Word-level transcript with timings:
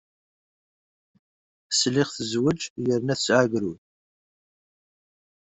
Sliɣ 1.79 2.09
tezwej 2.15 2.61
yerna 2.85 3.13
tesɛa 3.19 3.39
agrud. 3.43 3.79